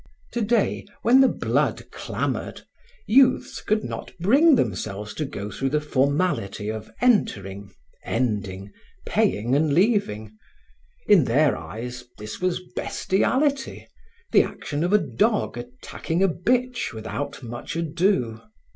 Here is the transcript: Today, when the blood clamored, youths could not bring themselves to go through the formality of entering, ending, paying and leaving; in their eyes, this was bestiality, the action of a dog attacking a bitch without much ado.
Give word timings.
Today, 0.31 0.83
when 1.03 1.21
the 1.21 1.27
blood 1.29 1.91
clamored, 1.91 2.63
youths 3.05 3.61
could 3.61 3.83
not 3.83 4.11
bring 4.19 4.55
themselves 4.55 5.13
to 5.13 5.25
go 5.25 5.51
through 5.51 5.69
the 5.69 5.79
formality 5.79 6.71
of 6.71 6.89
entering, 7.01 7.71
ending, 8.03 8.71
paying 9.05 9.55
and 9.55 9.75
leaving; 9.75 10.35
in 11.05 11.25
their 11.25 11.55
eyes, 11.55 12.03
this 12.17 12.41
was 12.41 12.63
bestiality, 12.75 13.85
the 14.31 14.41
action 14.41 14.83
of 14.83 14.91
a 14.91 14.97
dog 14.97 15.55
attacking 15.55 16.23
a 16.23 16.27
bitch 16.27 16.93
without 16.93 17.43
much 17.43 17.75
ado. 17.75 18.41